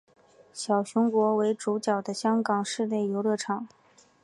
[0.51, 3.67] 小熊国为主角的香港室内游乐场。